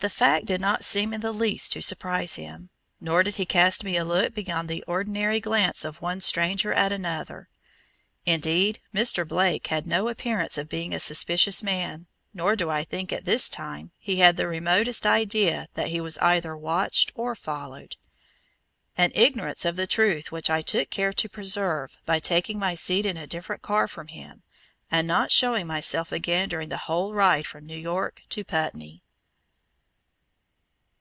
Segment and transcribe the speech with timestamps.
[0.00, 2.68] The fact did not seem in the least to surprise him,
[3.00, 6.92] nor did he cast me a look beyond the ordinary glance of one stranger at
[6.92, 7.48] another.
[8.26, 9.26] Indeed Mr.
[9.26, 13.48] Blake had no appearance of being a suspicious man, nor do I think at this
[13.48, 17.96] time, he had the remotest idea that he was either watched or followed;
[18.98, 23.06] an ignorance of the truth which I took care to preserve by taking my seat
[23.06, 24.42] in a different car from him
[24.90, 29.02] and not showing myself again during the whole ride from New York to Putney.